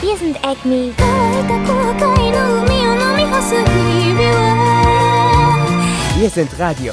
[0.00, 0.92] Wir sind Acme.
[6.18, 6.92] Wir sind Radio.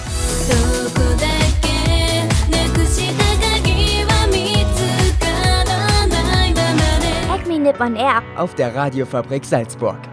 [7.32, 8.21] Acme Nippon Air.
[8.36, 10.12] Auf der Radiofabrik Salzburg.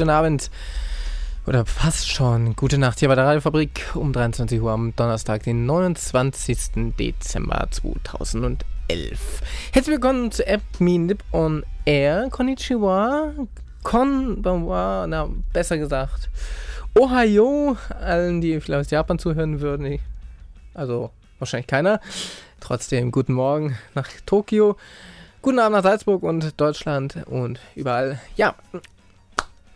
[0.00, 0.50] Guten Abend.
[1.46, 2.56] Oder fast schon.
[2.56, 6.94] Gute Nacht hier bei der Radiofabrik um 23 Uhr am Donnerstag, den 29.
[6.98, 8.64] Dezember 2011.
[9.72, 12.28] Herzlich willkommen zu App Me Nip on Air.
[12.30, 13.34] Konnichiwa.
[13.82, 15.04] Konbanwa.
[15.06, 16.30] Na, besser gesagt.
[16.98, 17.76] Ohio.
[18.00, 19.98] Allen, die vielleicht aus Japan zuhören würden.
[20.72, 22.00] Also wahrscheinlich keiner.
[22.60, 24.78] Trotzdem guten Morgen nach Tokio.
[25.42, 28.18] Guten Abend nach Salzburg und Deutschland und überall.
[28.36, 28.54] Ja,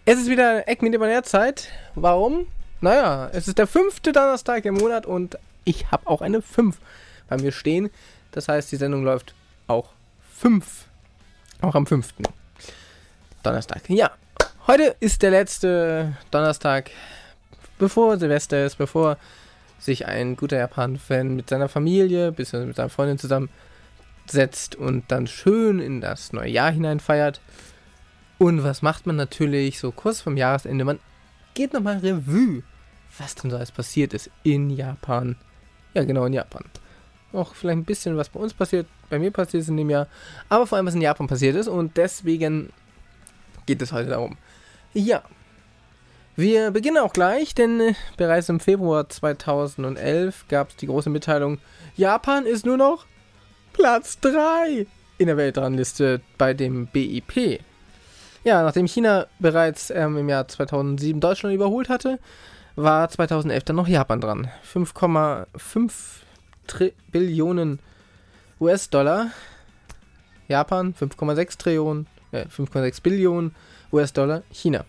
[0.06, 1.68] es ist wieder Eck mit der Zeit.
[1.94, 2.46] Warum?
[2.80, 6.76] Naja, es ist der fünfte Donnerstag im Monat und ich habe auch eine 5
[7.28, 7.90] bei mir stehen.
[8.32, 9.34] Das heißt, die Sendung läuft
[9.66, 9.88] auch
[10.36, 10.86] 5.
[11.62, 12.24] Auch am fünften
[13.42, 13.88] Donnerstag.
[13.88, 14.10] Ja,
[14.66, 16.90] heute ist der letzte Donnerstag,
[17.78, 19.16] bevor Silvester ist, bevor
[19.78, 22.66] sich ein guter Japan-Fan mit seiner Familie, bzw.
[22.66, 23.48] mit seiner Freundin zusammen
[24.26, 27.40] setzt und dann schön in das neue Jahr hinein feiert.
[28.38, 30.84] Und was macht man natürlich so kurz vorm Jahresende?
[30.84, 30.98] Man
[31.54, 32.62] geht nochmal Revue,
[33.18, 35.36] was denn so alles passiert ist in Japan.
[35.94, 36.64] Ja, genau, in Japan.
[37.32, 40.08] Auch vielleicht ein bisschen, was bei uns passiert, bei mir passiert ist in dem Jahr,
[40.48, 41.68] aber vor allem, was in Japan passiert ist.
[41.68, 42.72] Und deswegen
[43.66, 44.36] geht es heute darum.
[44.92, 45.22] Ja.
[46.36, 51.60] Wir beginnen auch gleich, denn äh, bereits im Februar 2011 gab es die große Mitteilung,
[51.94, 53.06] Japan ist nur noch
[53.72, 57.60] Platz 3 in der Weltrangliste bei dem BIP.
[58.44, 62.18] Ja, nachdem China bereits ähm, im Jahr 2007 Deutschland überholt hatte,
[62.76, 64.50] war 2011 dann noch Japan dran.
[64.70, 65.92] 5,5
[67.10, 67.78] Billionen
[68.60, 69.30] US-Dollar.
[70.46, 73.54] Japan 5,6 Trillionen, äh, 5,6 Billionen
[73.90, 74.42] US-Dollar.
[74.52, 74.84] China.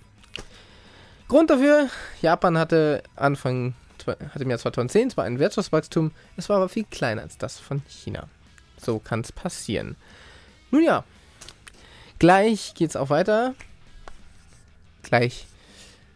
[1.29, 1.87] Grund dafür,
[2.21, 3.73] Japan hatte Anfang,
[4.05, 7.81] hatte im Jahr 2010 zwar ein Wirtschaftswachstum, es war aber viel kleiner als das von
[7.87, 8.27] China.
[8.77, 9.95] So kann es passieren.
[10.71, 11.05] Nun ja,
[12.19, 13.55] gleich geht's auch weiter.
[15.03, 15.45] Gleich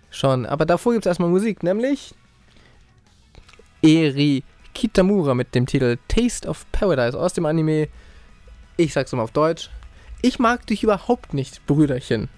[0.10, 0.46] schon.
[0.46, 2.14] Aber davor gibt es erstmal Musik, nämlich
[3.82, 4.44] Eri
[4.74, 7.88] Kitamura mit dem Titel Taste of Paradise aus dem Anime.
[8.78, 9.70] Ich sag's mal auf Deutsch.
[10.22, 12.30] Ich mag dich überhaupt nicht, Brüderchen.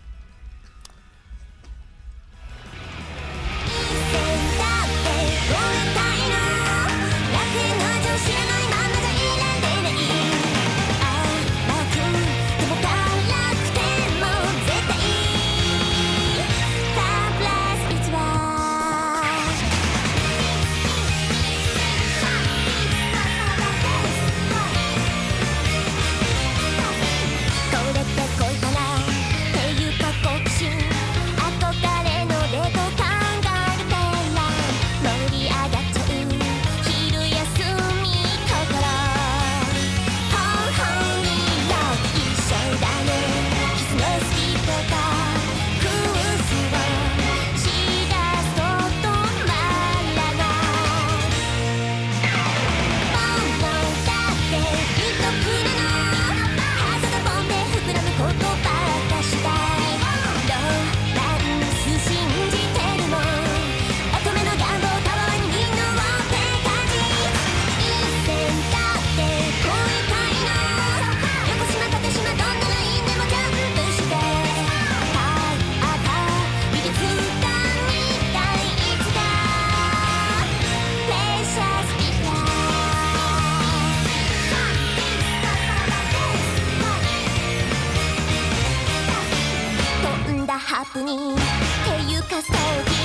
[91.84, 93.02] ていうか最近。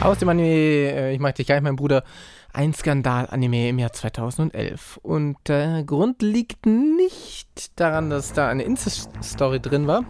[0.00, 2.04] Aus dem Anime äh, Ich mag dich gleich, mein Bruder.
[2.54, 4.98] Ein Skandal-Anime im Jahr 2011.
[5.02, 10.04] Und der Grund liegt nicht daran, dass da eine Insta-Story drin war,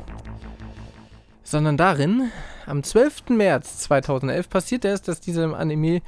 [1.42, 2.30] sondern darin,
[2.66, 3.30] am 12.
[3.30, 6.02] März 2011 passierte es, dass diesem Anime,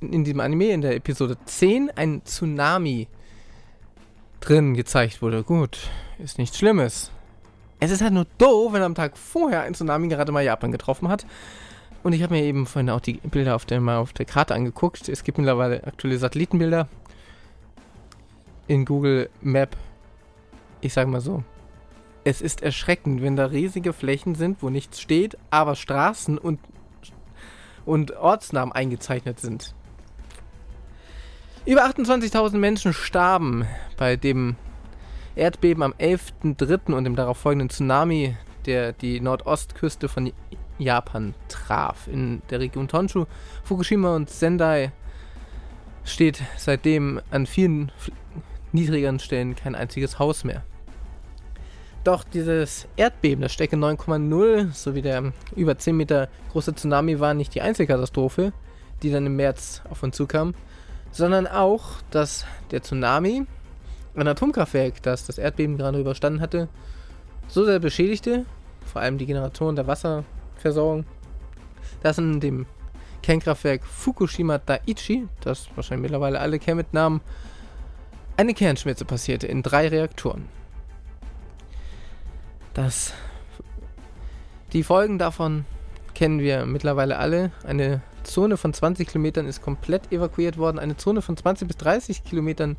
[0.00, 3.08] in diesem Anime in der Episode 10 ein Tsunami
[4.38, 5.42] drin gezeigt wurde.
[5.42, 7.10] Gut, ist nichts Schlimmes.
[7.80, 11.08] Es ist halt nur doof, wenn am Tag vorher ein Tsunami gerade mal Japan getroffen
[11.08, 11.26] hat.
[12.04, 14.54] Und ich habe mir eben vorhin auch die Bilder auf der, mal auf der Karte
[14.54, 15.08] angeguckt.
[15.08, 16.86] Es gibt mittlerweile aktuelle Satellitenbilder
[18.68, 19.74] in Google Map.
[20.82, 21.42] Ich sage mal so.
[22.22, 26.60] Es ist erschreckend, wenn da riesige Flächen sind, wo nichts steht, aber Straßen und,
[27.86, 29.74] und Ortsnamen eingezeichnet sind.
[31.64, 33.64] Über 28.000 Menschen starben
[33.96, 34.56] bei dem
[35.36, 36.92] Erdbeben am 11.03.
[36.92, 38.36] und dem darauffolgenden Tsunami,
[38.66, 40.30] der die Nordostküste von
[40.78, 42.08] Japan traf.
[42.08, 43.26] In der Region Tonshu,
[43.62, 44.92] Fukushima und Sendai
[46.04, 47.90] steht seitdem an vielen
[48.72, 50.62] niedrigeren Stellen kein einziges Haus mehr.
[52.02, 57.54] Doch dieses Erdbeben, das Stärke 9,0 sowie der über 10 Meter große Tsunami war nicht
[57.54, 58.52] die einzige Katastrophe,
[59.02, 60.54] die dann im März auf uns zukam,
[61.12, 63.46] sondern auch, dass der Tsunami
[64.16, 66.68] ein Atomkraftwerk, das das Erdbeben gerade überstanden hatte,
[67.48, 68.44] so sehr beschädigte,
[68.84, 70.24] vor allem die Generatoren der Wasser,
[70.64, 71.04] Versorgung.
[72.02, 72.64] Das in dem
[73.22, 77.20] Kernkraftwerk Fukushima Daiichi, das wahrscheinlich mittlerweile alle kennen mit Namen,
[78.38, 80.48] eine Kernschmelze passierte in drei Reaktoren.
[82.72, 83.12] Das,
[84.72, 85.66] die Folgen davon
[86.14, 87.52] kennen wir mittlerweile alle.
[87.64, 90.78] Eine Zone von 20 Kilometern ist komplett evakuiert worden.
[90.78, 92.76] Eine Zone von 20 bis 30 Kilometern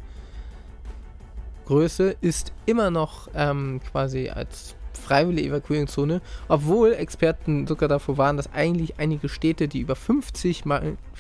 [1.66, 8.52] Größe ist immer noch ähm, quasi als freiwillige Evakuierungszone, obwohl Experten sogar davor waren, dass
[8.54, 10.64] eigentlich einige Städte, die über 50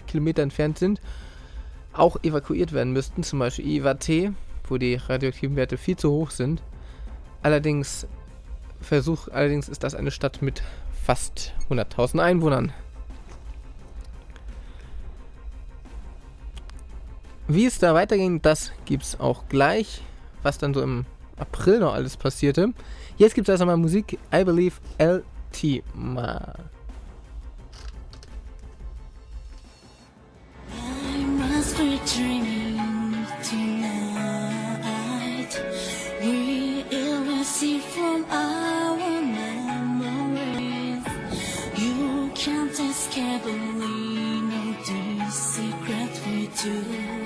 [0.07, 1.01] Kilometer entfernt sind,
[1.93, 4.33] auch evakuiert werden müssten, zum Beispiel Iwate,
[4.67, 6.61] wo die radioaktiven Werte viel zu hoch sind.
[7.41, 8.07] Allerdings,
[8.81, 10.61] Versuch, allerdings ist das eine Stadt mit
[11.03, 12.73] fast 100.000 Einwohnern.
[17.47, 20.01] Wie es da weiterging, das gibt es auch gleich,
[20.41, 21.05] was dann so im
[21.37, 22.73] April noch alles passierte.
[23.17, 24.17] Jetzt gibt es erst einmal Musik.
[24.33, 25.83] I Believe LT.
[42.45, 47.24] Can't escape me, no secret we do.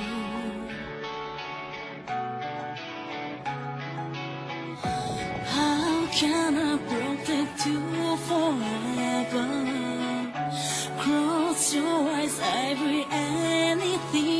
[6.19, 9.47] Can I protect you forever?
[10.99, 14.38] Cross your eyes, I will anything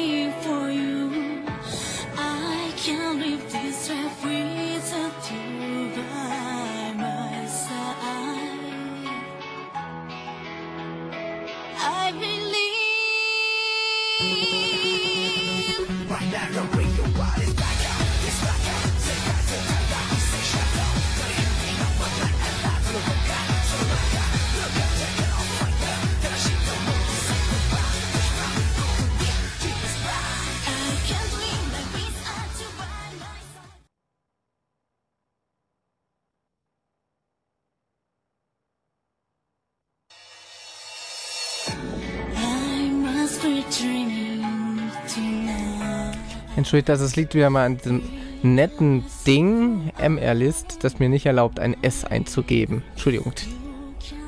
[46.55, 48.01] Entschuldigt, dass es liegt wieder mal an diesem
[48.43, 52.83] netten Ding, MR-List, das mir nicht erlaubt, ein S einzugeben.
[52.91, 53.33] Entschuldigung.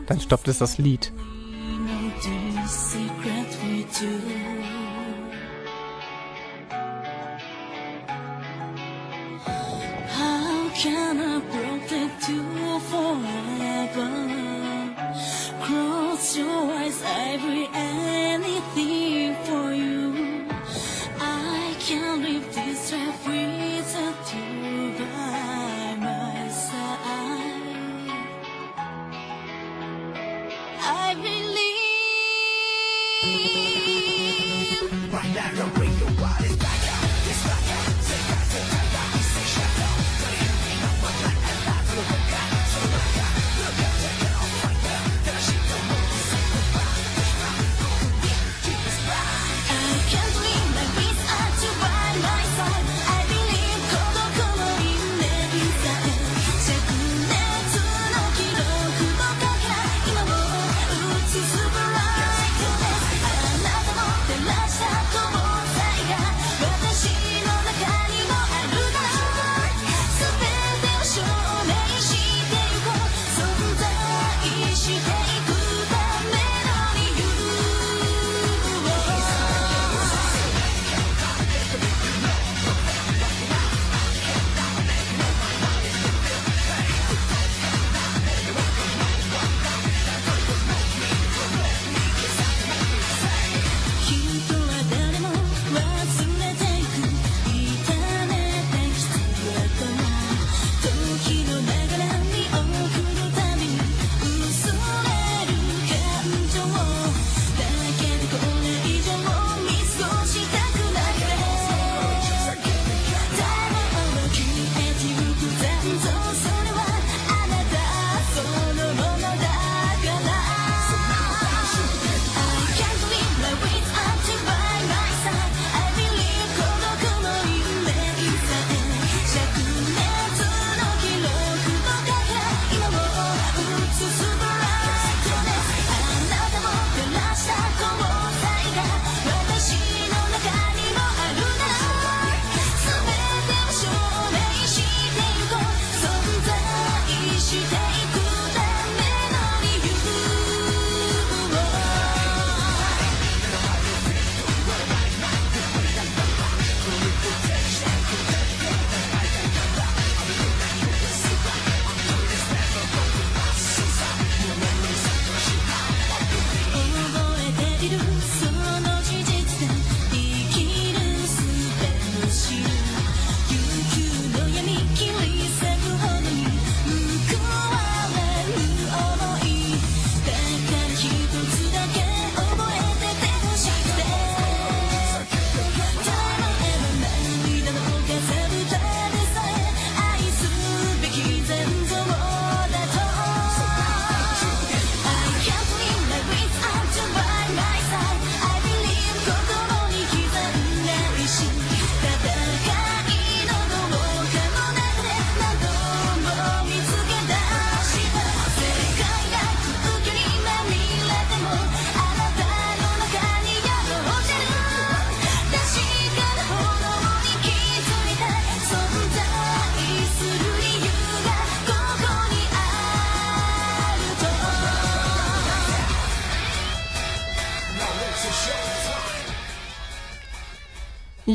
[0.07, 1.11] Dann stoppt es das Lied.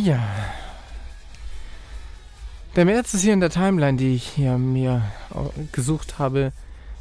[0.07, 0.21] Ja.
[2.77, 5.03] Der März ist hier in der Timeline, die ich hier mir
[5.73, 6.53] gesucht habe.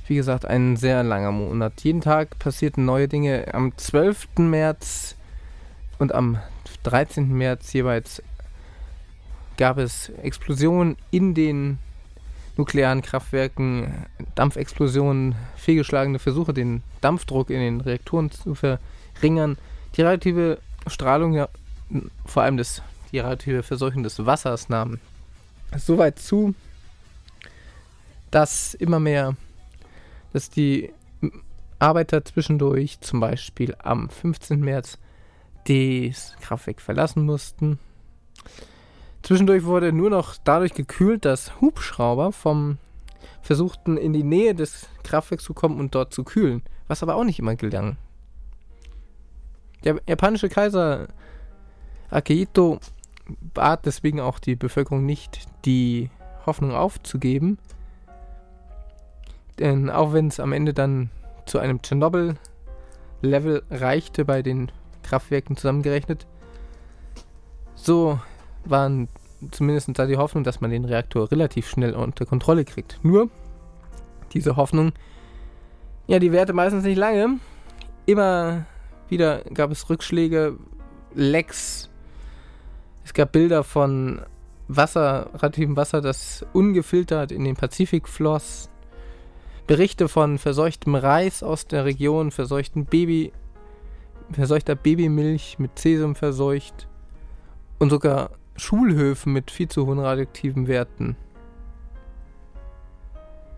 [0.08, 1.84] Wie gesagt, ein sehr langer Monat.
[1.84, 3.54] Jeden Tag passierten neue Dinge.
[3.54, 4.30] Am 12.
[4.38, 5.14] März
[6.00, 6.40] und am
[6.82, 7.32] 13.
[7.32, 8.24] März jeweils
[9.58, 11.78] gab es Explosionen in den
[12.58, 19.60] nuklearen Kraftwerken, Dampfexplosionen, fehlgeschlagene Versuche, den Dampfdruck in den Reaktoren zu verringern.
[19.96, 20.58] Die relative
[20.88, 21.50] Strahlung, ja,
[22.26, 22.82] vor allem das,
[23.16, 25.00] die relative Verseuchung des Wassers nahm
[25.78, 26.54] so weit zu,
[28.30, 29.38] dass immer mehr,
[30.34, 30.92] dass die
[31.80, 34.60] Arbeiter zwischendurch zum Beispiel am 15.
[34.60, 34.98] März
[35.66, 37.80] das Kraftwerk verlassen mussten.
[39.24, 42.78] Zwischendurch wurde nur noch dadurch gekühlt, dass Hubschrauber vom
[43.42, 47.24] versuchten in die Nähe des Kraftwerks zu kommen und dort zu kühlen, was aber auch
[47.24, 47.96] nicht immer gelang.
[49.86, 51.08] Der japanische Kaiser
[52.10, 52.80] Akihito
[53.54, 56.10] bat deswegen auch die Bevölkerung nicht, die
[56.46, 57.58] Hoffnung aufzugeben.
[59.60, 61.10] Denn auch wenn es am Ende dann
[61.46, 64.72] zu einem Tschernobyl-Level reichte bei den
[65.04, 66.28] Kraftwerken zusammengerechnet,
[67.76, 68.20] so
[68.66, 69.08] waren
[69.52, 73.00] zumindest da die Hoffnung, dass man den Reaktor relativ schnell unter Kontrolle kriegt.
[73.04, 73.30] Nur,
[74.34, 74.92] diese Hoffnung,
[76.08, 77.40] ja, die währte meistens nicht lange.
[78.06, 78.66] Immer
[79.10, 80.58] wieder gab es Rückschläge,
[81.14, 81.90] Lecks,
[83.06, 84.22] es gab Bilder von
[84.68, 88.70] Wasser, radioaktivem Wasser, das ungefiltert in den Pazifik floss.
[89.68, 93.32] Berichte von verseuchtem Reis aus der Region, verseuchten Baby,
[94.32, 96.88] verseuchter Babymilch mit Cäsium verseucht
[97.78, 101.16] und sogar Schulhöfen mit viel zu hohen radioaktiven Werten.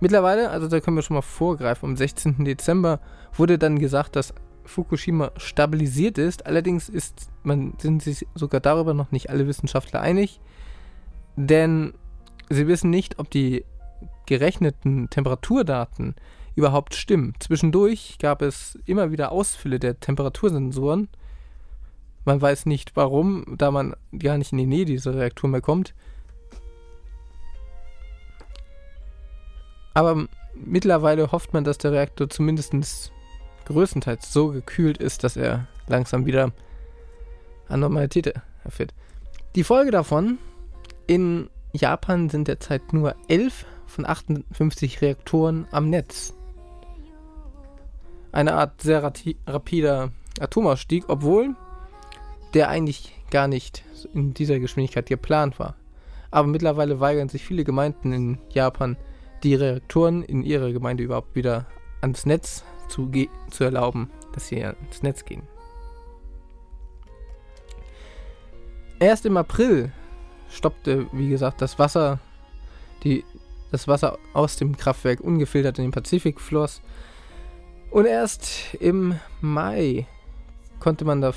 [0.01, 2.43] Mittlerweile, also da können wir schon mal vorgreifen, am 16.
[2.43, 2.99] Dezember
[3.33, 4.33] wurde dann gesagt, dass
[4.67, 6.45] Fukushima stabilisiert ist.
[6.45, 10.39] Allerdings ist man, sind sich sogar darüber noch nicht alle Wissenschaftler einig,
[11.36, 11.93] denn
[12.49, 13.65] sie wissen nicht, ob die
[14.25, 16.15] gerechneten Temperaturdaten
[16.56, 17.34] überhaupt stimmen.
[17.39, 21.08] Zwischendurch gab es immer wieder Ausfälle der Temperatursensoren.
[22.25, 25.93] Man weiß nicht warum, da man gar nicht in die Nähe dieser Reaktor mehr kommt.
[29.93, 33.12] Aber mittlerweile hofft man, dass der Reaktor zumindest
[33.67, 36.51] größtenteils so gekühlt ist, dass er langsam wieder
[37.67, 38.93] an Normalität erfährt.
[39.56, 40.38] Die Folge davon,
[41.06, 46.34] in Japan sind derzeit nur 11 von 58 Reaktoren am Netz.
[48.32, 51.56] Eine Art sehr rapider Atomausstieg, obwohl
[52.53, 55.75] der eigentlich gar nicht in dieser Geschwindigkeit geplant war.
[56.32, 58.97] Aber mittlerweile weigern sich viele Gemeinden in Japan,
[59.43, 61.65] die Reaktoren in ihrer Gemeinde überhaupt wieder
[62.01, 63.12] ans Netz zu,
[63.50, 65.43] zu erlauben, dass sie ins Netz gehen.
[69.00, 69.91] Erst im April
[70.50, 72.19] stoppte, wie gesagt, das Wasser,
[73.04, 73.23] die,
[73.71, 76.82] das Wasser aus dem Kraftwerk ungefiltert in den Pazifik floss.
[77.91, 80.08] Und erst im Mai
[80.80, 81.34] konnte man da,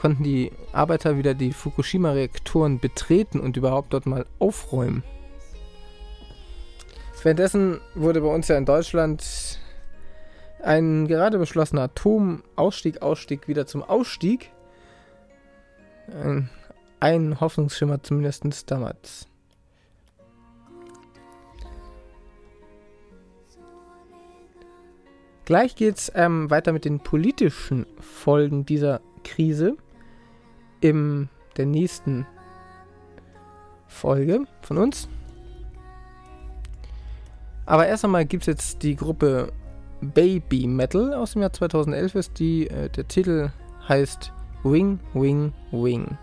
[0.00, 5.02] konnten die Arbeiter wieder die Fukushima-Reaktoren betreten und überhaupt dort mal aufräumen.
[7.22, 9.58] Währenddessen wurde bei uns ja in Deutschland
[10.62, 14.50] ein gerade beschlossener Atomausstieg, Ausstieg wieder zum Ausstieg.
[17.00, 19.28] Ein, Hoffnungsschimmer zumindest damals.
[25.44, 29.76] Gleich geht's ähm, weiter mit den politischen Folgen dieser Krise
[30.80, 32.26] in der nächsten
[33.86, 35.08] Folge von uns.
[37.64, 39.52] Aber erst einmal gibt es jetzt die Gruppe
[40.00, 42.68] Baby Metal aus dem Jahr 2011 ist die.
[42.68, 43.50] Äh, der Titel
[43.88, 44.32] heißt
[44.64, 46.18] Wing, Wing, Wing.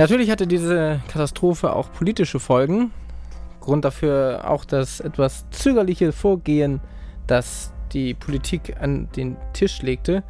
[0.00, 2.90] Natürlich hatte diese Katastrophe auch politische Folgen.
[3.60, 6.80] Grund dafür auch das etwas zögerliche Vorgehen,
[7.26, 10.22] das die Politik an den Tisch legte.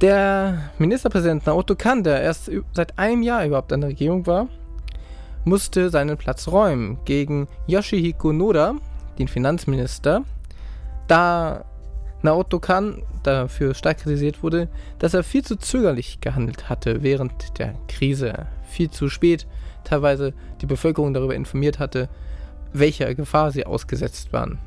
[0.00, 4.48] Der Ministerpräsident Naoto Kan, der erst seit einem Jahr überhaupt an der Regierung war,
[5.44, 8.76] musste seinen Platz räumen gegen Yoshihiko Noda,
[9.18, 10.24] den Finanzminister,
[11.06, 11.66] da
[12.22, 17.74] Naoto Kan dafür stark kritisiert wurde, dass er viel zu zögerlich gehandelt hatte während der
[17.88, 19.46] Krise, viel zu spät
[19.84, 22.08] teilweise die Bevölkerung darüber informiert hatte,
[22.72, 24.58] welcher Gefahr sie ausgesetzt waren.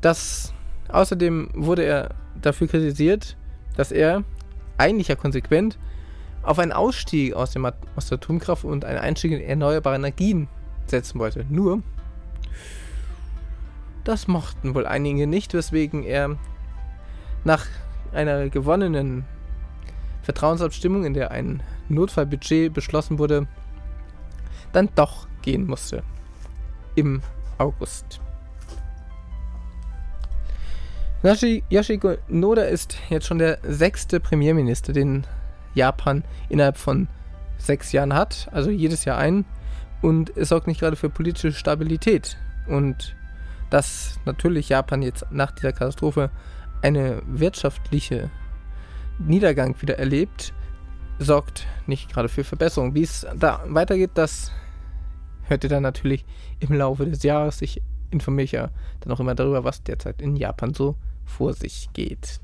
[0.00, 0.52] Das
[0.88, 3.36] außerdem wurde er dafür kritisiert,
[3.76, 4.22] dass er
[4.78, 5.78] eigentlich ja konsequent
[6.42, 10.48] auf einen Ausstieg aus, dem, aus der Atomkraft und einen Einstieg in erneuerbare Energien
[10.86, 11.44] setzen wollte.
[11.50, 11.82] Nur,
[14.06, 16.36] das mochten wohl einige nicht, weswegen er
[17.44, 17.66] nach
[18.12, 19.24] einer gewonnenen
[20.22, 23.46] Vertrauensabstimmung, in der ein Notfallbudget beschlossen wurde,
[24.72, 26.02] dann doch gehen musste.
[26.94, 27.22] Im
[27.58, 28.20] August.
[31.22, 35.26] Yoshiko Noda ist jetzt schon der sechste Premierminister, den
[35.74, 37.08] Japan innerhalb von
[37.58, 39.44] sechs Jahren hat, also jedes Jahr ein.
[40.02, 42.36] Und es sorgt nicht gerade für politische Stabilität.
[42.68, 43.16] Und
[43.70, 46.30] dass natürlich Japan jetzt nach dieser Katastrophe
[46.82, 48.30] eine wirtschaftliche
[49.18, 50.52] Niedergang wieder erlebt,
[51.18, 52.94] sorgt nicht gerade für Verbesserung.
[52.94, 54.52] Wie es da weitergeht, das
[55.44, 56.24] hört ihr dann natürlich
[56.60, 57.62] im Laufe des Jahres.
[57.62, 62.40] Ich informiere ja dann auch immer darüber, was derzeit in Japan so vor sich geht.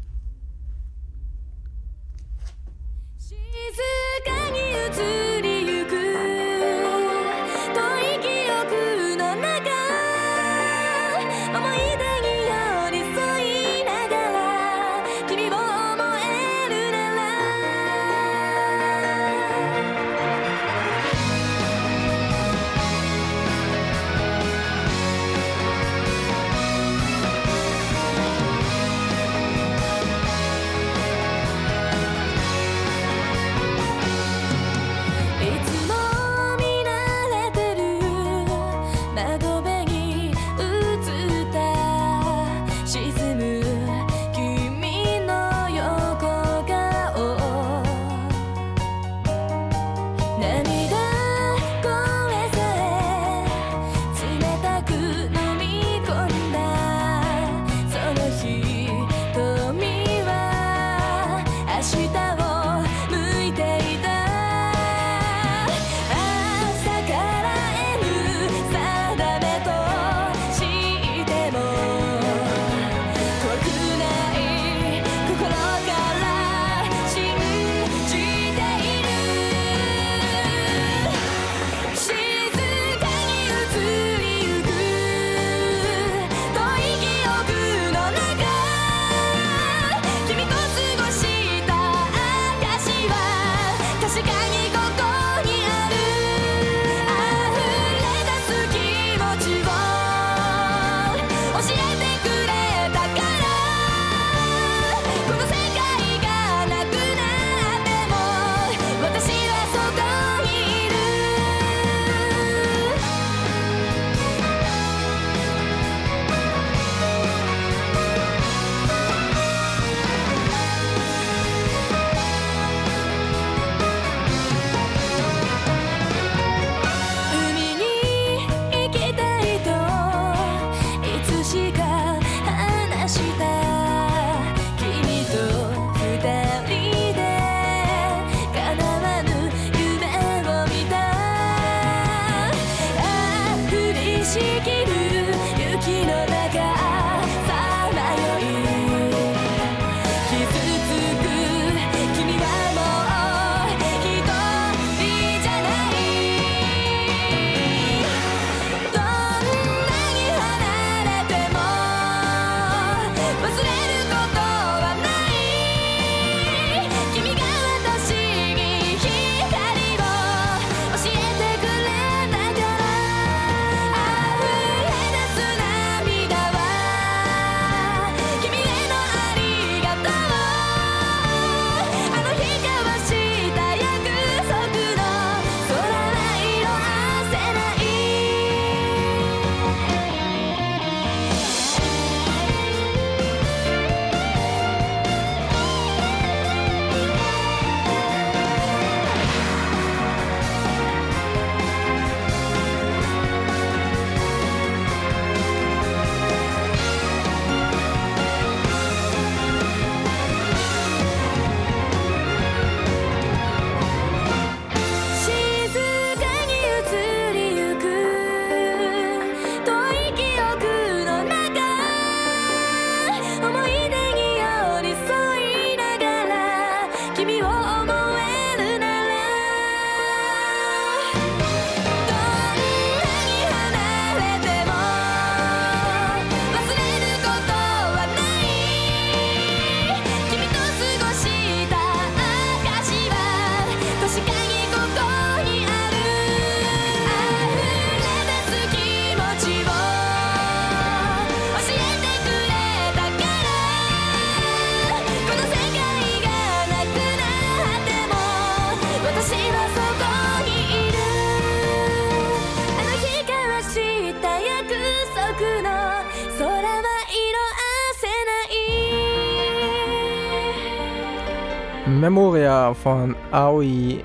[272.71, 274.05] Von Aoi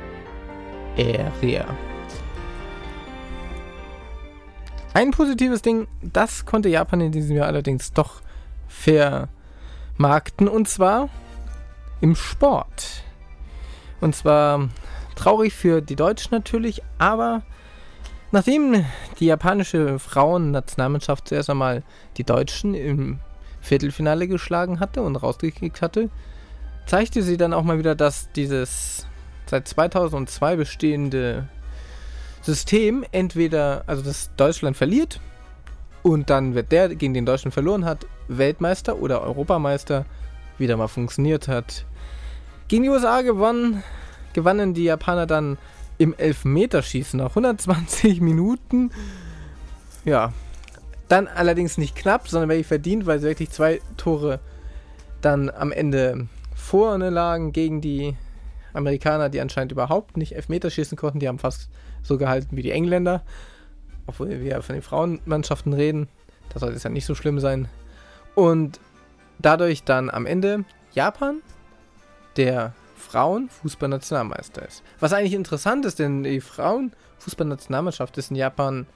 [0.98, 1.66] Eria.
[4.96, 8.22] Ein positives Ding, das konnte Japan in diesem Jahr allerdings doch
[8.68, 11.10] vermarkten und zwar
[12.02, 13.04] im Sport.
[14.02, 14.70] Und zwar
[15.16, 17.44] traurig für die Deutschen natürlich, aber
[18.32, 18.86] nachdem
[19.20, 21.84] die japanische Frauennationalmannschaft zuerst einmal
[22.18, 23.20] die Deutschen im
[23.62, 26.10] Viertelfinale geschlagen hatte und rausgekickt hatte,
[26.88, 29.06] zeigte sie dann auch mal wieder, dass dieses
[29.46, 31.48] seit 2002 bestehende
[32.42, 35.20] System entweder, also dass Deutschland verliert
[36.02, 40.06] und dann wird der, gegen den Deutschland verloren hat, Weltmeister oder Europameister,
[40.58, 41.86] wieder mal funktioniert hat.
[42.68, 43.84] Gegen die USA gewonnen,
[44.34, 45.58] gewannen die Japaner dann
[45.98, 48.92] im Elfmeterschießen nach 120 Minuten.
[50.06, 50.34] Ja,
[51.10, 54.40] dann allerdings nicht knapp, sondern wirklich verdient, weil sie wirklich zwei Tore
[55.22, 56.28] dann am Ende
[56.68, 58.18] vorne lagen gegen die
[58.74, 61.20] Amerikaner, die anscheinend überhaupt nicht Elfmeter schießen konnten.
[61.20, 61.70] Die haben fast
[62.04, 63.24] so gehalten wie die Engländer.
[64.06, 66.10] Obwohl wir von den Frauenmannschaften reden.
[66.50, 67.70] Da sollte es ja nicht so schlimm sein.
[68.36, 68.82] Und
[69.40, 71.42] dadurch dann am Ende Japan,
[72.36, 74.84] der Frauenfußballnationalmeister ist.
[75.00, 78.88] Was eigentlich interessant ist, denn die Frauenfußballnationalmannschaft ist in Japan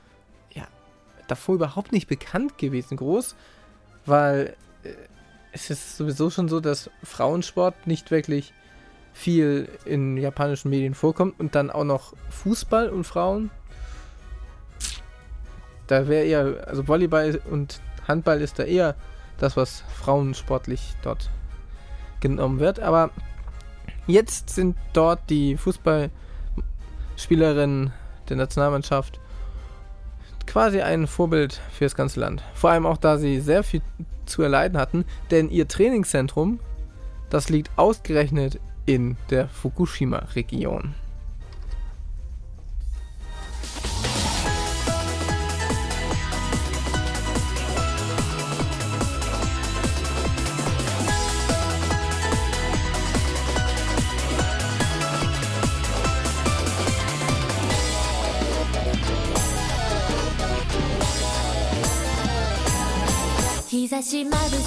[0.51, 0.63] ja
[1.27, 3.35] davor überhaupt nicht bekannt gewesen, groß,
[4.05, 4.89] weil äh,
[5.51, 8.53] es ist sowieso schon so, dass Frauensport nicht wirklich
[9.13, 13.51] viel in japanischen Medien vorkommt und dann auch noch Fußball und Frauen.
[15.87, 18.95] Da wäre eher, also Volleyball und Handball ist da eher
[19.37, 21.29] das, was frauensportlich dort
[22.21, 22.79] genommen wird.
[22.79, 23.09] Aber
[24.07, 27.91] jetzt sind dort die Fußballspielerinnen
[28.29, 29.19] der Nationalmannschaft
[30.47, 32.41] quasi ein Vorbild für das ganze Land.
[32.53, 33.81] Vor allem auch, da sie sehr viel
[34.31, 36.59] zu erleiden hatten, denn ihr Trainingszentrum,
[37.29, 40.95] das liegt ausgerechnet in der Fukushima-Region.
[64.25, 64.60] まる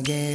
[0.00, 0.29] again.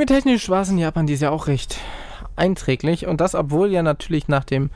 [0.00, 1.76] Anime-technisch war es in Japan dieses Jahr auch recht
[2.34, 3.06] einträglich.
[3.06, 4.70] Und das, obwohl ja natürlich nach dem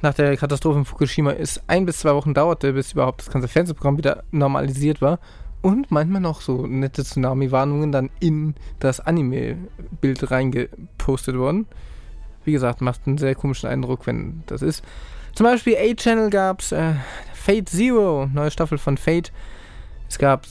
[0.00, 3.48] nach der Katastrophe in Fukushima es ein bis zwei Wochen dauerte, bis überhaupt das ganze
[3.48, 5.18] Fernsehprogramm wieder normalisiert war.
[5.60, 11.66] Und manchmal noch so nette Tsunami-Warnungen dann in das Anime-Bild reingepostet wurden.
[12.46, 14.82] Wie gesagt, macht einen sehr komischen Eindruck, wenn das ist.
[15.34, 16.94] Zum Beispiel A-Channel gab es äh,
[17.34, 19.32] Fate Zero, neue Staffel von Fate.
[20.08, 20.46] Es gab,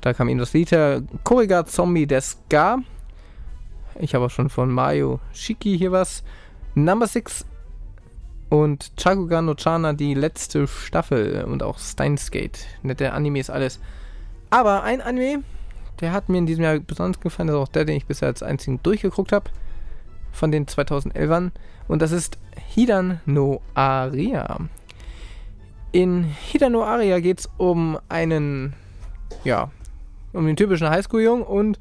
[0.00, 2.78] da kam eben das Lied her, Korriga Zombie des Ska.
[3.98, 6.22] Ich habe auch schon von Mario Shiki hier was.
[6.74, 7.44] Number 6
[8.52, 12.66] und Chakugan no Chana die letzte Staffel und auch Steins Gate.
[12.82, 13.80] Nette Animes alles.
[14.50, 15.42] Aber ein Anime,
[16.02, 18.28] der hat mir in diesem Jahr besonders gefallen, das ist auch der, den ich bisher
[18.28, 19.50] als einzigen durchgeguckt habe.
[20.32, 21.50] Von den 2011ern.
[21.88, 22.38] Und das ist
[22.74, 24.58] Hidan no Aria.
[25.92, 28.74] In Hidan no Aria geht es um einen,
[29.44, 29.70] ja,
[30.34, 31.78] um den typischen Highschool-Jungen und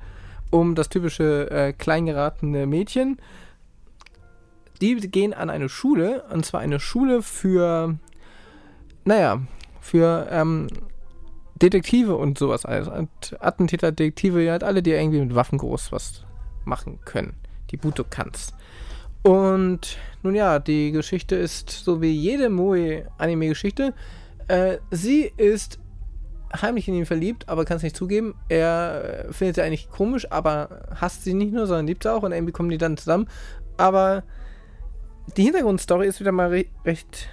[0.51, 3.17] um das typische äh, kleingeratene Mädchen.
[4.81, 7.97] Die gehen an eine Schule, und zwar eine Schule für,
[9.05, 9.41] naja,
[9.79, 10.67] für ähm,
[11.61, 12.65] Detektive und sowas.
[12.65, 16.23] Und Attentäter, Detektive, ja, halt alle, die irgendwie mit Waffen groß was
[16.65, 17.33] machen können.
[17.69, 18.53] Die Butokans.
[19.23, 23.93] Und nun ja, die Geschichte ist so wie jede Moe-Anime-Geschichte.
[24.47, 25.79] Äh, sie ist
[26.59, 28.35] heimlich in ihn verliebt, aber kann es nicht zugeben.
[28.49, 32.23] Er äh, findet sie eigentlich komisch, aber hasst sie nicht nur, sondern liebt sie auch
[32.23, 33.27] und irgendwie kommen die dann zusammen.
[33.77, 34.23] Aber
[35.37, 37.29] die Hintergrundstory ist wieder mal re recht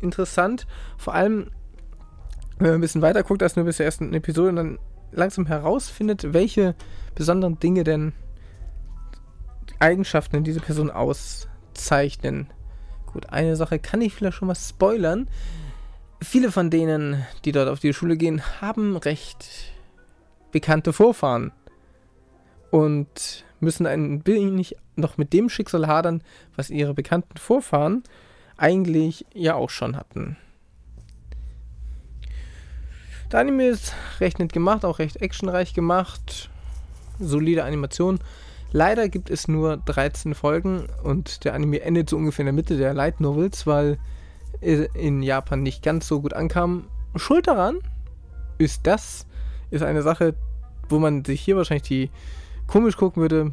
[0.00, 0.66] interessant.
[0.96, 1.50] Vor allem,
[2.58, 4.78] wenn man ein bisschen weiter guckt, als nur bis zur ersten Episode und dann
[5.12, 6.74] langsam herausfindet, welche
[7.14, 8.12] besonderen Dinge denn
[9.78, 12.48] Eigenschaften in diese Person auszeichnen.
[13.06, 15.28] Gut, eine Sache kann ich vielleicht schon mal spoilern.
[16.22, 19.72] Viele von denen, die dort auf die Schule gehen, haben recht
[20.52, 21.50] bekannte Vorfahren
[22.70, 26.22] und müssen ein wenig noch mit dem Schicksal hadern,
[26.54, 28.02] was ihre bekannten Vorfahren
[28.56, 30.36] eigentlich ja auch schon hatten.
[33.32, 36.50] Der Anime ist recht nett gemacht, auch recht actionreich gemacht,
[37.18, 38.20] solide Animation.
[38.70, 42.76] Leider gibt es nur 13 Folgen und der Anime endet so ungefähr in der Mitte
[42.76, 43.98] der Light Novels, weil
[44.62, 46.84] in Japan nicht ganz so gut ankam.
[47.16, 47.78] Schuld daran
[48.58, 49.26] ist das,
[49.70, 50.34] ist eine Sache,
[50.88, 52.10] wo man sich hier wahrscheinlich die
[52.66, 53.52] komisch gucken würde.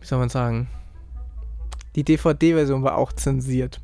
[0.00, 0.68] Wie soll man sagen?
[1.96, 3.80] Die DVD-Version war auch zensiert.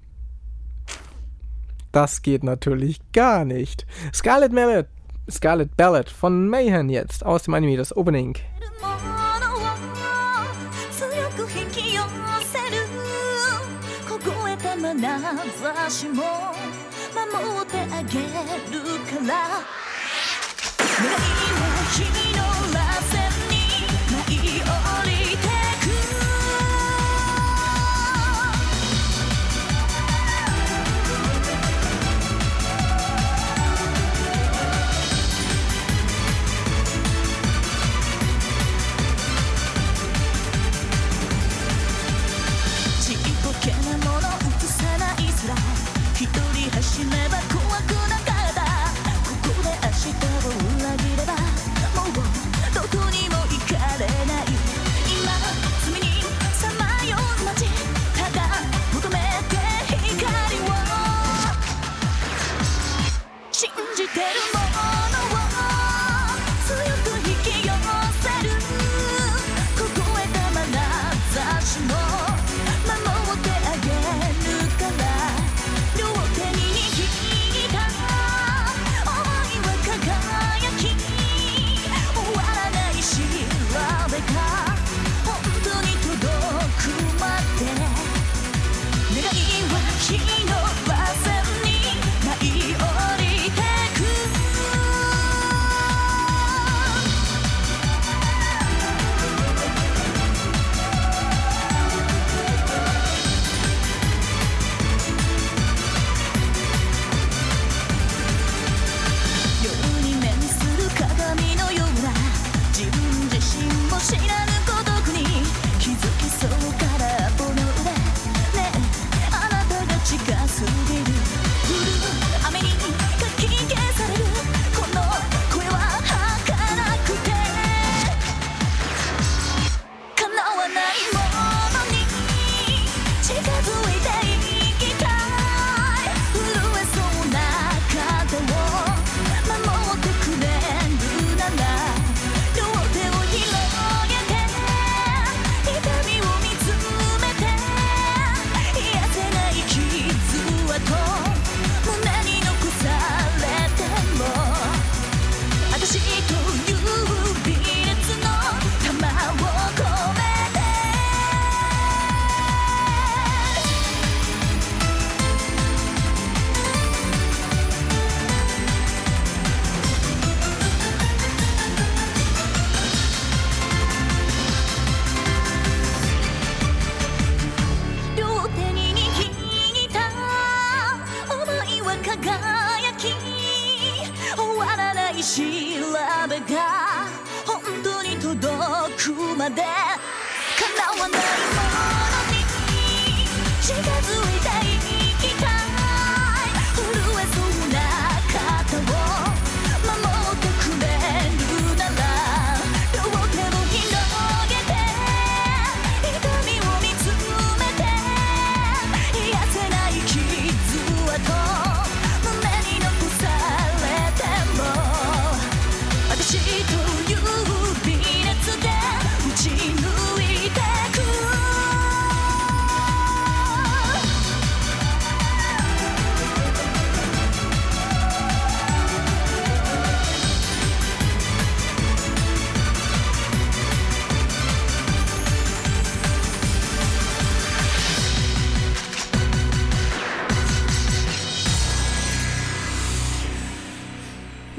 [1.90, 3.86] Das geht natürlich gar nicht.
[4.12, 4.88] Scarlet Mallet,
[5.30, 8.36] Scarlet Ballad von Mayhem jetzt aus dem Anime, das Opening.
[15.04, 16.22] なざしも
[17.14, 19.84] 守ってあげるから。
[21.94, 22.33] 未来の
[46.73, 47.72] 一人走れば怖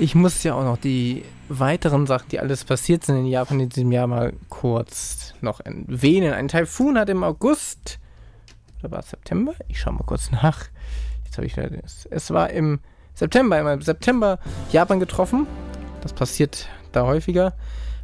[0.05, 3.69] Ich muss ja auch noch die weiteren Sachen, die alles passiert sind in Japan in
[3.69, 6.31] diesem Jahr, mal kurz noch erwähnen.
[6.31, 7.97] Ein Taifun hat im August,
[8.77, 9.55] oder war es September?
[9.67, 10.65] Ich schaue mal kurz nach.
[11.23, 12.05] Jetzt habe ich das.
[12.11, 12.81] Es war im
[13.15, 14.37] September, im September
[14.71, 15.47] Japan getroffen.
[16.03, 17.55] Das passiert da häufiger.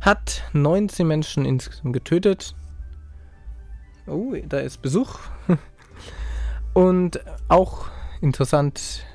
[0.01, 2.55] Hat 19 Menschen insgesamt getötet.
[4.07, 5.19] Oh, da ist Besuch.
[6.73, 7.85] Und auch
[8.21, 9.05] interessant,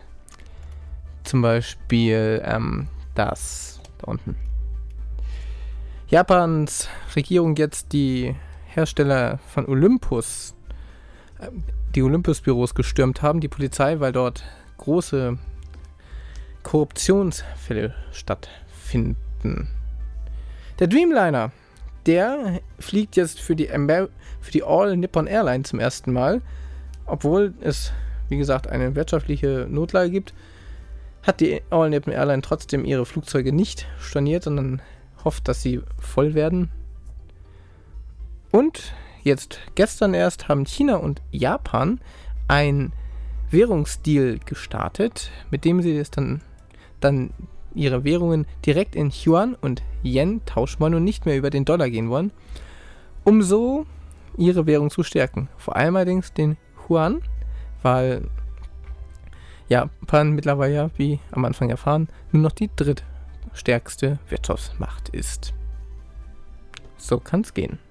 [1.26, 4.36] zum Beispiel ähm, das da unten.
[6.08, 8.34] Japans Regierung jetzt die
[8.66, 10.54] Hersteller von Olympus,
[11.40, 11.48] äh,
[11.94, 14.44] die Olympus-Büros gestürmt haben, die Polizei, weil dort
[14.78, 15.38] große
[16.62, 19.68] Korruptionsfälle stattfinden.
[20.78, 21.52] Der Dreamliner,
[22.04, 24.08] der fliegt jetzt für die, Amer
[24.40, 26.42] für die All Nippon Airline zum ersten Mal,
[27.06, 27.92] obwohl es,
[28.28, 30.34] wie gesagt, eine wirtschaftliche Notlage gibt
[31.26, 34.80] hat die All Nippon Airline trotzdem ihre Flugzeuge nicht storniert, sondern
[35.24, 36.70] hofft, dass sie voll werden.
[38.52, 42.00] Und jetzt gestern erst haben China und Japan
[42.48, 42.92] ein
[43.50, 46.42] Währungsdeal gestartet, mit dem sie es dann,
[47.00, 47.30] dann
[47.74, 51.90] ihre Währungen direkt in Yuan und Yen tauschen wollen und nicht mehr über den Dollar
[51.90, 52.32] gehen wollen,
[53.24, 53.84] um so
[54.38, 55.48] ihre Währung zu stärken.
[55.56, 56.56] Vor allem allerdings den
[56.88, 57.20] Yuan,
[57.82, 58.28] weil
[59.68, 65.52] Japan mittlerweile ja, wie am Anfang erfahren, nur noch die drittstärkste Wirtschaftsmacht ist.
[66.96, 67.85] So kann's gehen.「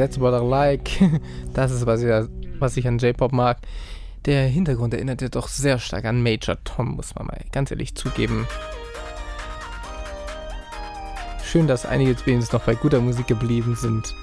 [0.00, 0.90] That's What I Like.
[1.52, 2.08] Das ist, was ich,
[2.58, 3.58] was ich an J-Pop mag.
[4.24, 7.94] Der Hintergrund erinnert ja doch sehr stark an Major Tom, muss man mal ganz ehrlich
[7.94, 8.48] zugeben.
[11.44, 14.14] Schön, dass einige wenigstens noch bei guter Musik geblieben sind.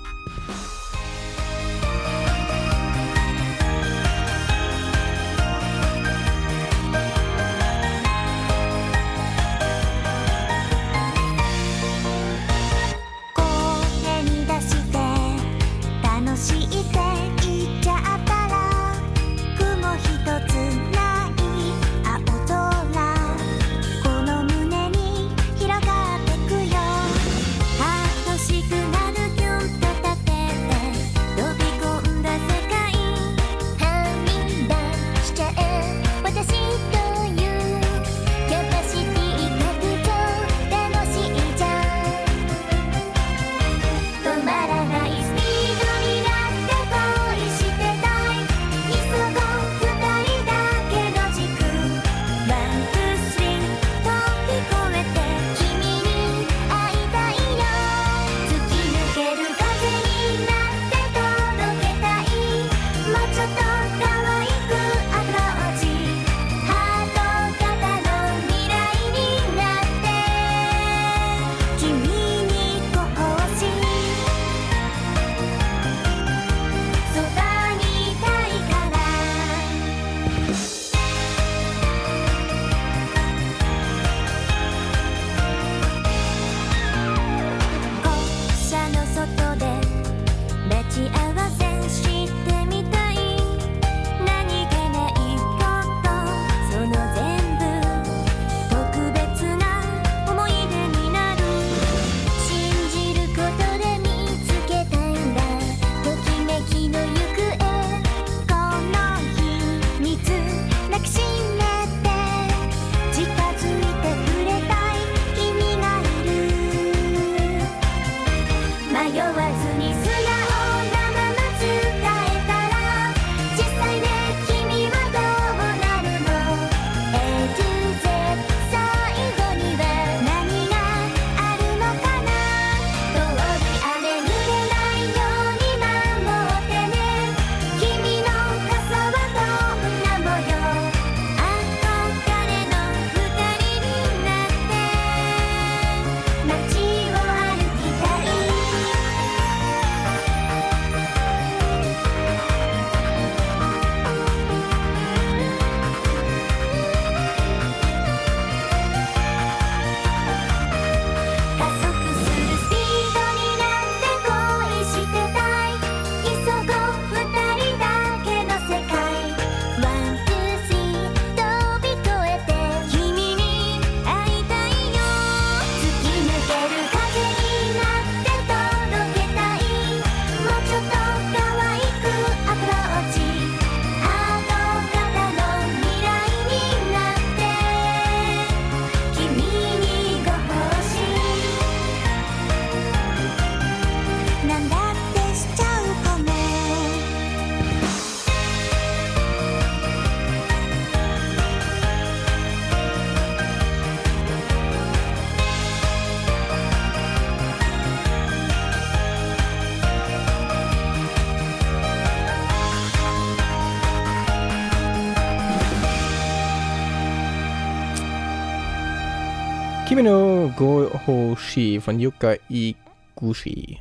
[219.97, 223.79] Kimi no Go Hoshi von Yuka Iguchi.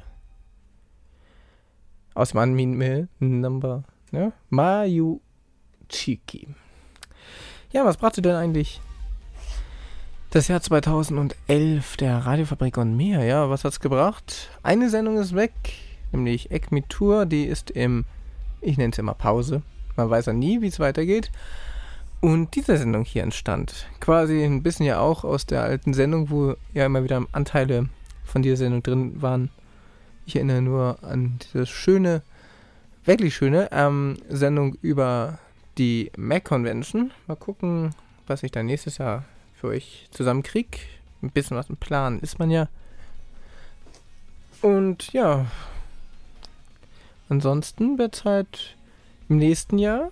[2.14, 4.33] Aus dem Anime Number ne?
[4.49, 5.21] Mayuchiki.
[7.71, 8.81] Ja, was brachte denn eigentlich
[10.31, 13.23] das Jahr 2011 der Radiofabrik und mehr?
[13.23, 14.49] Ja, was hat's gebracht?
[14.62, 15.53] Eine Sendung ist weg,
[16.12, 18.07] nämlich Acme Tour, die ist im,
[18.62, 19.61] ich nenne es immer Pause.
[19.97, 21.31] Man weiß ja nie, wie es weitergeht.
[22.21, 26.55] Und diese Sendung hier entstand quasi ein bisschen ja auch aus der alten Sendung, wo
[26.73, 27.89] ja immer wieder Anteile
[28.25, 29.51] von dieser Sendung drin waren.
[30.27, 32.23] Ich erinnere nur an diese schöne,
[33.05, 35.39] wirklich schöne ähm, Sendung über
[35.79, 37.12] die Mac Convention.
[37.27, 37.95] Mal gucken,
[38.27, 40.79] was ich dann nächstes Jahr für euch zusammenkriege.
[41.23, 42.69] Ein bisschen was im Plan ist man ja.
[44.62, 45.47] Und ja,
[47.29, 48.77] ansonsten wird es halt
[49.29, 50.11] im nächsten Jahr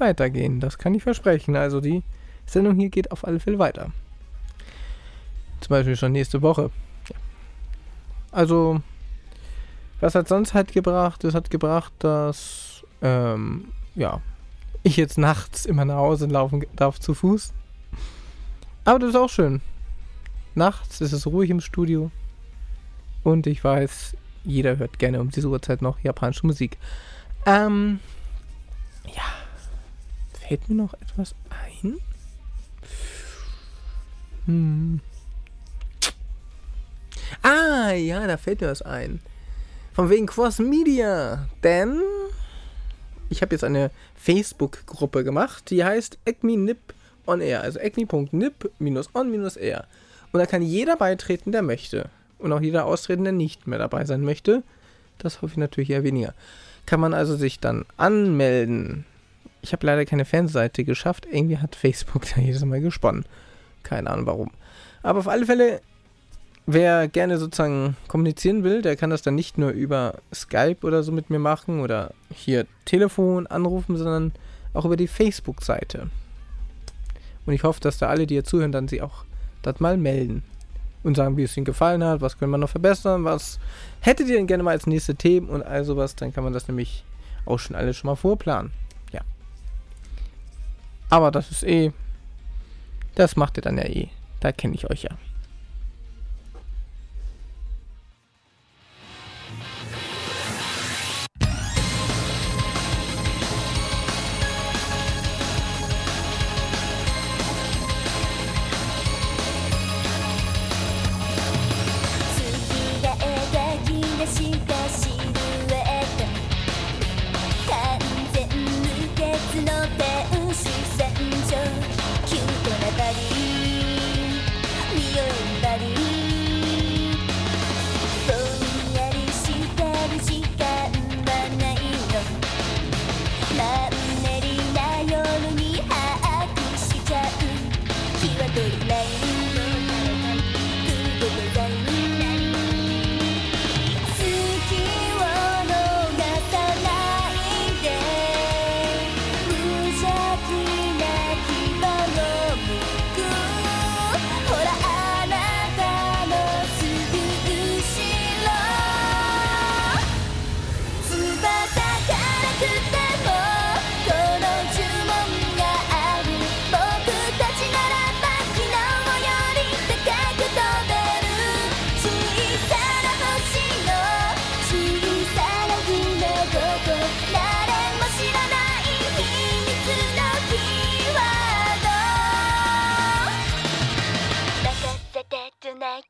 [0.00, 0.60] weitergehen.
[0.60, 1.56] Das kann ich versprechen.
[1.56, 2.02] Also die
[2.46, 3.90] Sendung hier geht auf alle Fälle weiter.
[5.60, 6.70] Zum Beispiel schon nächste Woche.
[7.08, 7.16] Ja.
[8.32, 8.80] Also
[10.00, 11.24] Was hat sonst halt gebracht?
[11.24, 14.20] Es hat gebracht, dass, ähm, ja,
[14.82, 17.54] ich jetzt nachts immer nach Hause laufen darf zu Fuß.
[18.84, 19.62] Aber das ist auch schön.
[20.54, 22.10] Nachts ist es ruhig im Studio.
[23.22, 24.14] Und ich weiß,
[24.44, 26.76] jeder hört gerne um diese Uhrzeit noch japanische Musik.
[27.46, 28.00] Ähm,
[29.06, 29.22] ja.
[30.46, 31.98] Fällt mir noch etwas ein?
[34.46, 35.00] Hm.
[37.42, 39.20] Ah, ja, da fällt mir was ein.
[39.94, 41.48] Von wegen Cross Media.
[41.62, 42.00] Denn
[43.30, 46.94] ich habe jetzt eine Facebook-Gruppe gemacht, die heißt Acme Nip
[47.26, 47.62] on Air.
[47.62, 49.86] Also acme.nip-on-air.
[50.32, 52.10] Und da kann jeder beitreten, der möchte.
[52.38, 54.62] Und auch jeder austreten, der nicht mehr dabei sein möchte.
[55.18, 56.34] Das hoffe ich natürlich eher weniger.
[56.86, 59.06] Kann man also sich dann anmelden.
[59.64, 61.26] Ich habe leider keine Fanseite geschafft.
[61.30, 63.24] Irgendwie hat Facebook da jedes Mal gesponnen.
[63.82, 64.50] Keine Ahnung warum.
[65.02, 65.80] Aber auf alle Fälle,
[66.66, 71.12] wer gerne sozusagen kommunizieren will, der kann das dann nicht nur über Skype oder so
[71.12, 74.32] mit mir machen oder hier Telefon anrufen, sondern
[74.74, 76.10] auch über die Facebook-Seite.
[77.46, 79.24] Und ich hoffe, dass da alle, die hier zuhören, dann sie auch
[79.62, 80.42] dort mal melden
[81.04, 83.58] und sagen, wie es ihnen gefallen hat, was können wir noch verbessern, was
[84.00, 86.68] hättet ihr denn gerne mal als nächste Themen und all sowas, dann kann man das
[86.68, 87.02] nämlich
[87.46, 88.72] auch schon alles schon mal vorplanen.
[91.14, 91.92] Aber das ist eh,
[93.14, 94.08] das macht ihr dann ja eh.
[94.40, 95.10] Da kenne ich euch ja.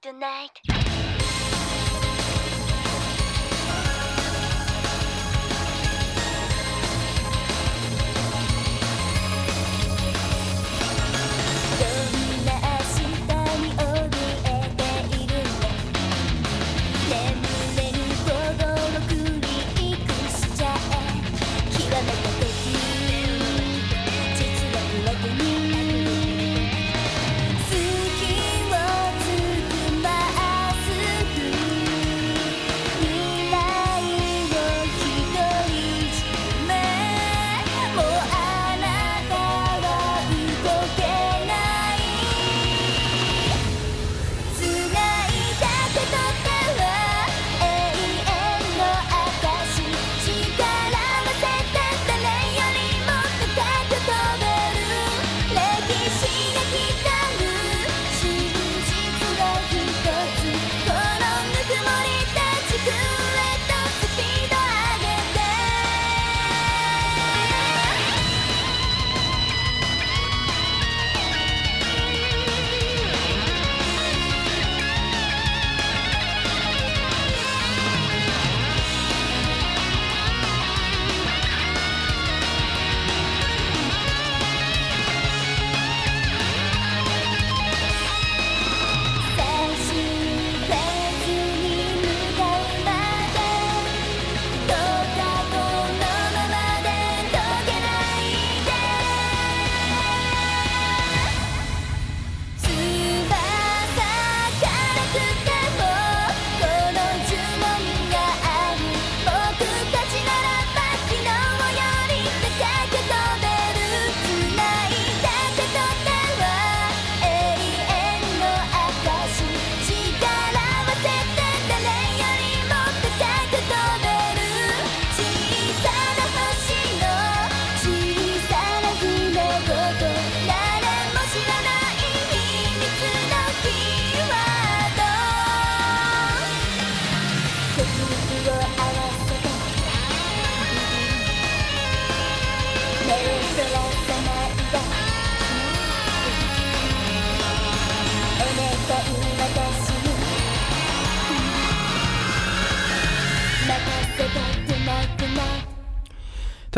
[0.04, 0.60] Tonight.
[0.68, 0.83] night.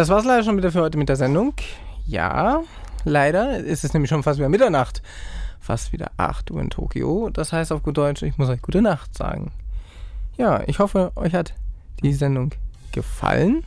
[0.06, 1.52] Das war's leider schon wieder für heute mit der Sendung.
[2.06, 2.62] Ja,
[3.02, 3.58] leider.
[3.66, 5.02] Es ist nämlich schon fast wieder Mitternacht.
[5.58, 7.28] Fast wieder 8 Uhr in Tokio.
[7.30, 9.50] Das heißt auf gut Deutsch, ich muss euch gute Nacht sagen.
[10.36, 11.54] Ja, ich hoffe, euch hat
[12.04, 12.52] die Sendung
[12.92, 13.64] gefallen.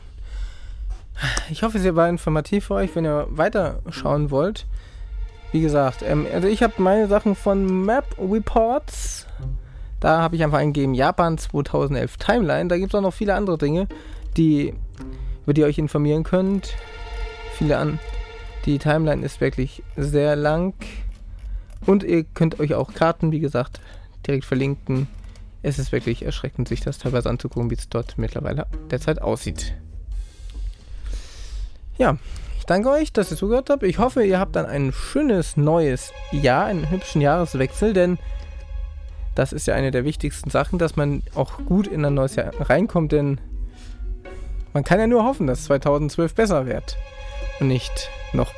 [1.50, 4.66] Ich hoffe, sie war informativ für euch, wenn ihr weiterschauen wollt.
[5.52, 9.26] Wie gesagt, ähm, also ich habe meine Sachen von Map Reports.
[10.00, 12.70] Da habe ich einfach eingegeben Japan 2011 Timeline.
[12.70, 13.88] Da gibt es auch noch viele andere Dinge,
[14.38, 14.72] die,
[15.50, 16.76] über die ihr euch informieren könnt.
[17.54, 17.98] Viele an.
[18.66, 20.74] Die Timeline ist wirklich sehr lang.
[21.84, 23.80] Und ihr könnt euch auch Karten, wie gesagt,
[24.24, 25.08] direkt verlinken.
[25.62, 29.74] Es ist wirklich erschreckend, sich das teilweise anzugucken, wie es dort mittlerweile derzeit aussieht.
[31.98, 32.16] Ja,
[32.56, 33.82] ich danke euch, dass ihr zugehört habt.
[33.82, 38.18] Ich hoffe, ihr habt dann ein schönes neues Jahr, einen hübschen Jahreswechsel, denn
[39.34, 42.52] das ist ja eine der wichtigsten Sachen, dass man auch gut in ein neues Jahr
[42.60, 43.40] reinkommt, denn
[44.72, 46.96] man kann ja nur hoffen, dass 2012 besser wird
[47.58, 48.52] und nicht noch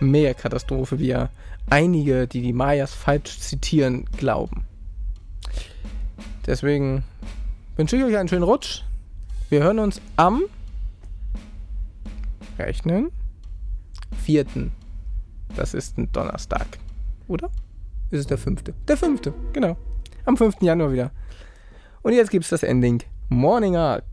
[0.00, 1.28] mehr Katastrophe, wie ja
[1.68, 4.64] einige, die die Mayas falsch zitieren, glauben.
[6.46, 7.04] Deswegen
[7.76, 8.82] wünsche ich euch einen schönen Rutsch.
[9.50, 10.42] Wir hören uns am
[12.58, 13.10] Rechnen.
[14.22, 14.72] Vierten.
[15.56, 16.66] Das ist ein Donnerstag.
[17.28, 17.50] Oder?
[18.10, 18.74] Ist es der fünfte?
[18.88, 19.76] Der fünfte, genau.
[20.24, 20.56] Am 5.
[20.60, 21.10] Januar wieder.
[22.02, 24.04] Und jetzt gibt es das Ending Morning Arc.